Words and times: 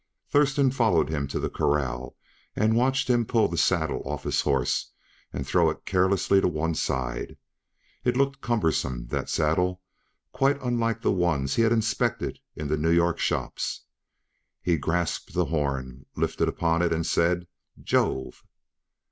Thurston 0.27 0.71
followed 0.71 1.09
him 1.09 1.27
to 1.27 1.39
the 1.39 1.47
corral 1.47 2.15
and 2.55 2.75
watched 2.75 3.07
him 3.07 3.23
pull 3.23 3.47
the 3.47 3.55
saddle 3.55 4.01
off 4.03 4.23
his 4.23 4.41
horse, 4.41 4.93
and 5.31 5.45
throw 5.45 5.69
it 5.69 5.85
carelessly 5.85 6.41
to 6.41 6.47
one 6.47 6.73
side. 6.73 7.37
It 8.03 8.17
looked 8.17 8.41
cumbersome, 8.41 9.09
that 9.09 9.29
saddle; 9.29 9.79
quite 10.31 10.59
unlike 10.59 11.01
the 11.03 11.11
ones 11.11 11.53
he 11.53 11.61
had 11.61 11.71
inspected 11.71 12.39
in 12.55 12.67
the 12.67 12.77
New 12.77 12.89
York 12.89 13.19
shops. 13.19 13.83
He 14.59 14.75
grasped 14.75 15.35
the 15.35 15.45
horn, 15.45 16.07
lifted 16.15 16.49
upon 16.49 16.81
it 16.81 16.91
and 16.91 17.05
said, 17.05 17.45
"Jove!" 17.79 18.43